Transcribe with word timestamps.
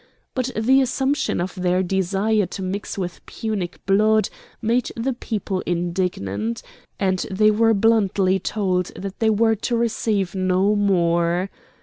But 0.33 0.49
the 0.57 0.81
assumption 0.81 1.39
of 1.39 1.53
their 1.53 1.83
desire 1.83 2.47
to 2.47 2.63
mix 2.63 2.97
with 2.97 3.23
Punic 3.27 3.85
blood 3.85 4.29
made 4.59 4.89
the 4.95 5.13
people 5.13 5.61
indignant; 5.67 6.63
and 6.99 7.19
they 7.29 7.51
were 7.51 7.75
bluntly 7.75 8.39
told 8.39 8.87
that 8.95 9.19
they 9.19 9.29
were 9.29 9.53
to 9.57 9.77
receive 9.77 10.33
no 10.33 10.75
more. 10.75 11.51